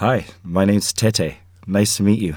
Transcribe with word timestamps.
Hi, 0.00 0.26
my 0.44 0.66
name's 0.66 0.92
Tete. 0.92 1.36
Nice 1.66 1.96
to 1.96 2.02
meet 2.02 2.20
you. 2.20 2.36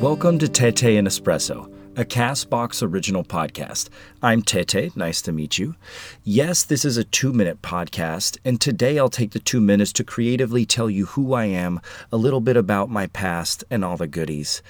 Welcome 0.00 0.40
to 0.40 0.48
Tete 0.48 0.98
and 0.98 1.06
Espresso, 1.06 1.72
a 1.96 2.04
Castbox 2.04 2.82
original 2.82 3.22
podcast. 3.22 3.90
I'm 4.24 4.42
Tete, 4.42 4.96
nice 4.96 5.22
to 5.22 5.30
meet 5.30 5.56
you. 5.56 5.76
Yes, 6.24 6.64
this 6.64 6.84
is 6.84 6.96
a 6.96 7.04
two 7.04 7.32
minute 7.32 7.62
podcast, 7.62 8.38
and 8.44 8.60
today 8.60 8.98
I'll 8.98 9.08
take 9.08 9.30
the 9.30 9.38
two 9.38 9.60
minutes 9.60 9.92
to 9.92 10.02
creatively 10.02 10.66
tell 10.66 10.90
you 10.90 11.06
who 11.06 11.32
I 11.32 11.44
am, 11.44 11.80
a 12.10 12.16
little 12.16 12.40
bit 12.40 12.56
about 12.56 12.90
my 12.90 13.06
past, 13.06 13.62
and 13.70 13.84
all 13.84 13.96
the 13.96 14.08
goodies. 14.08 14.62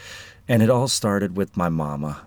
And 0.47 0.63
it 0.63 0.69
all 0.69 0.89
started 0.89 1.39
with 1.39 1.57
my 1.57 1.71
mama. 1.71 2.27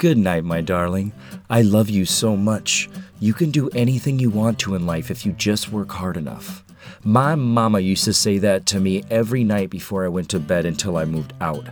Good 0.00 0.16
night, 0.16 0.44
my 0.44 0.62
darling. 0.62 1.12
I 1.50 1.60
love 1.60 1.90
you 1.90 2.06
so 2.06 2.34
much. 2.34 2.88
You 3.18 3.34
can 3.34 3.50
do 3.50 3.68
anything 3.74 4.18
you 4.18 4.30
want 4.30 4.58
to 4.60 4.74
in 4.74 4.86
life 4.86 5.10
if 5.10 5.26
you 5.26 5.32
just 5.32 5.70
work 5.70 5.90
hard 5.92 6.16
enough. 6.16 6.64
My 7.04 7.34
mama 7.34 7.80
used 7.80 8.06
to 8.06 8.14
say 8.14 8.38
that 8.38 8.64
to 8.68 8.80
me 8.80 9.04
every 9.10 9.44
night 9.44 9.68
before 9.68 10.06
I 10.06 10.08
went 10.08 10.30
to 10.30 10.40
bed 10.40 10.64
until 10.64 10.96
I 10.96 11.04
moved 11.04 11.34
out. 11.38 11.66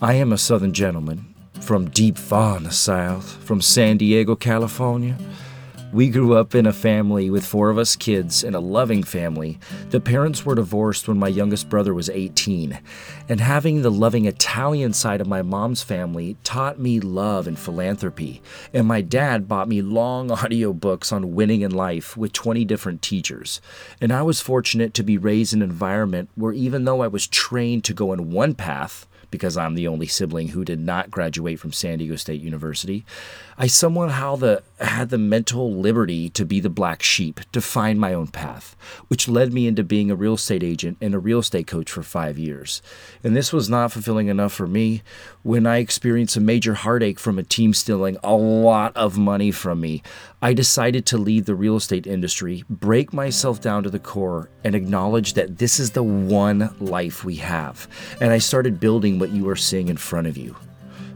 I 0.00 0.14
am 0.14 0.32
a 0.32 0.38
Southern 0.38 0.72
gentleman 0.72 1.34
from 1.60 1.90
deep 1.90 2.16
far 2.16 2.56
in 2.56 2.62
the 2.62 2.70
South, 2.70 3.32
from 3.44 3.60
San 3.60 3.98
Diego, 3.98 4.34
California. 4.34 5.18
We 5.90 6.10
grew 6.10 6.36
up 6.36 6.54
in 6.54 6.66
a 6.66 6.72
family 6.72 7.30
with 7.30 7.46
four 7.46 7.70
of 7.70 7.78
us 7.78 7.96
kids 7.96 8.44
and 8.44 8.54
a 8.54 8.60
loving 8.60 9.02
family. 9.02 9.58
The 9.88 10.00
parents 10.00 10.44
were 10.44 10.54
divorced 10.54 11.08
when 11.08 11.18
my 11.18 11.28
youngest 11.28 11.70
brother 11.70 11.94
was 11.94 12.10
18. 12.10 12.78
And 13.26 13.40
having 13.40 13.80
the 13.80 13.90
loving 13.90 14.26
Italian 14.26 14.92
side 14.92 15.22
of 15.22 15.26
my 15.26 15.40
mom's 15.40 15.82
family 15.82 16.36
taught 16.44 16.78
me 16.78 17.00
love 17.00 17.46
and 17.46 17.58
philanthropy. 17.58 18.42
And 18.74 18.86
my 18.86 19.00
dad 19.00 19.48
bought 19.48 19.66
me 19.66 19.80
long 19.80 20.30
audio 20.30 20.74
books 20.74 21.10
on 21.10 21.34
winning 21.34 21.62
in 21.62 21.70
life 21.70 22.18
with 22.18 22.34
20 22.34 22.66
different 22.66 23.00
teachers. 23.00 23.62
And 23.98 24.12
I 24.12 24.20
was 24.20 24.42
fortunate 24.42 24.92
to 24.92 25.02
be 25.02 25.16
raised 25.16 25.54
in 25.54 25.62
an 25.62 25.70
environment 25.70 26.28
where 26.34 26.52
even 26.52 26.84
though 26.84 27.00
I 27.00 27.08
was 27.08 27.26
trained 27.26 27.84
to 27.84 27.94
go 27.94 28.12
in 28.12 28.30
one 28.30 28.54
path, 28.54 29.06
because 29.30 29.56
I'm 29.56 29.74
the 29.74 29.88
only 29.88 30.06
sibling 30.06 30.48
who 30.48 30.64
did 30.64 30.80
not 30.80 31.10
graduate 31.10 31.58
from 31.58 31.72
San 31.72 31.98
Diego 31.98 32.16
State 32.16 32.40
University, 32.40 33.04
I 33.56 33.66
somehow 33.66 34.36
the, 34.36 34.62
had 34.80 35.10
the 35.10 35.18
mental 35.18 35.72
liberty 35.72 36.28
to 36.30 36.44
be 36.44 36.60
the 36.60 36.70
black 36.70 37.02
sheep, 37.02 37.40
to 37.52 37.60
find 37.60 37.98
my 37.98 38.14
own 38.14 38.28
path, 38.28 38.76
which 39.08 39.28
led 39.28 39.52
me 39.52 39.66
into 39.66 39.82
being 39.82 40.10
a 40.10 40.16
real 40.16 40.34
estate 40.34 40.62
agent 40.62 40.98
and 41.00 41.14
a 41.14 41.18
real 41.18 41.40
estate 41.40 41.66
coach 41.66 41.90
for 41.90 42.02
five 42.02 42.38
years. 42.38 42.80
And 43.24 43.36
this 43.36 43.52
was 43.52 43.68
not 43.68 43.92
fulfilling 43.92 44.28
enough 44.28 44.52
for 44.52 44.66
me 44.66 45.02
when 45.42 45.66
I 45.66 45.78
experienced 45.78 46.36
a 46.36 46.40
major 46.40 46.74
heartache 46.74 47.18
from 47.18 47.38
a 47.38 47.42
team 47.42 47.74
stealing 47.74 48.16
a 48.22 48.34
lot 48.34 48.96
of 48.96 49.18
money 49.18 49.50
from 49.50 49.80
me. 49.80 50.02
I 50.40 50.52
decided 50.52 51.06
to 51.06 51.18
leave 51.18 51.46
the 51.46 51.54
real 51.54 51.76
estate 51.76 52.06
industry, 52.06 52.64
break 52.70 53.12
myself 53.12 53.60
down 53.60 53.82
to 53.82 53.90
the 53.90 53.98
core, 53.98 54.50
and 54.62 54.74
acknowledge 54.74 55.34
that 55.34 55.58
this 55.58 55.80
is 55.80 55.90
the 55.90 56.02
one 56.02 56.74
life 56.80 57.24
we 57.24 57.36
have. 57.36 57.88
And 58.20 58.32
I 58.32 58.38
started 58.38 58.80
building 58.80 59.18
what 59.18 59.30
you 59.30 59.48
are 59.48 59.56
seeing 59.56 59.88
in 59.88 59.96
front 59.96 60.26
of 60.26 60.36
you 60.36 60.54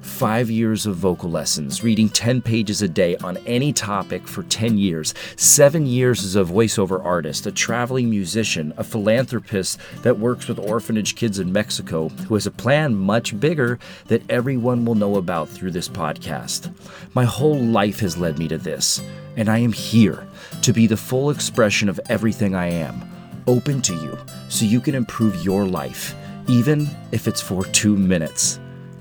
five 0.03 0.51
years 0.51 0.85
of 0.85 0.97
vocal 0.97 1.31
lessons, 1.31 1.83
reading 1.83 2.09
10 2.09 2.43
pages 2.43 2.83
a 2.83 2.89
day 2.89 3.17
on 3.19 3.37
any 3.47 3.73
topic 3.73 4.27
for 4.27 4.43
10 4.43 4.77
years, 4.77 5.15
seven 5.37 5.87
years 5.87 6.25
as 6.25 6.37
a 6.37 6.45
voiceover 6.45 7.03
artist, 7.05 7.47
a 7.47 7.53
traveling 7.53 8.11
musician, 8.11 8.75
a 8.77 8.85
philanthropist 8.85 9.79
that 10.03 10.19
works 10.19 10.49
with 10.49 10.59
orphanage 10.59 11.15
kids 11.15 11.39
in 11.39 11.53
Mexico, 11.53 12.09
who 12.09 12.35
has 12.35 12.47
a 12.47 12.51
plan 12.51 12.95
much 12.95 13.39
bigger 13.39 13.79
that 14.09 14.29
everyone 14.31 14.85
will 14.85 14.95
know 14.95 15.17
about 15.17 15.49
through 15.49 15.71
this 15.71 15.89
podcast. 15.89 16.73
My 17.15 17.25
whole 17.25 17.59
life 17.59 18.01
has 18.01 18.19
led 18.19 18.39
me 18.39 18.49
to 18.49 18.59
this, 18.59 19.03
and 19.37 19.49
I 19.49 19.59
am 19.59 19.73
here 19.73 20.27
to 20.63 20.73
be 20.73 20.87
the 20.87 20.97
full 20.97 21.31
expression 21.31 21.89
of 21.89 22.01
everything 22.09 22.55
I 22.55 22.67
am, 22.67 23.03
open 23.47 23.81
to 23.83 23.95
you, 23.95 24.19
so 24.49 24.65
you 24.65 24.81
can 24.81 24.95
improve 24.95 25.45
your 25.45 25.65
life, 25.65 26.15
even 26.49 26.89
if 27.13 27.29
it's 27.29 27.41
for 27.41 27.65
two 27.67 27.97
minutes. 27.97 28.59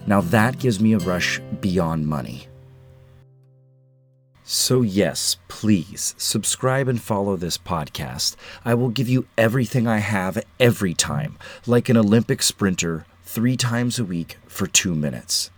Now 0.08 0.22
that 0.22 0.60
gives 0.60 0.80
me 0.80 0.94
a 0.94 1.00
rush 1.00 1.40
beyond 1.60 2.08
money. 2.08 2.48
So, 4.44 4.82
yes, 4.82 5.38
please 5.48 6.14
subscribe 6.18 6.90
and 6.90 7.02
follow 7.02 7.38
this 7.38 7.58
podcast. 7.58 8.36
I 8.66 8.74
will 8.74 8.90
give 8.90 9.08
you 9.08 9.26
everything 9.38 9.88
I 9.88 10.00
have 10.00 10.44
every 10.60 10.94
time, 10.94 11.38
like 11.66 11.88
an 11.88 11.96
Olympic 11.96 12.44
sprinter, 12.44 13.06
three 13.24 13.56
times 13.56 13.98
a 13.98 14.04
week 14.04 14.38
for 14.48 14.68
two 14.68 14.94
minutes. 14.94 15.52